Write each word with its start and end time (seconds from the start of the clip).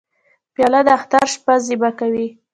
پیاله 0.53 0.79
د 0.85 0.89
اختر 0.97 1.23
شپه 1.33 1.53
زیبا 1.65 1.89
کوي. 1.99 2.27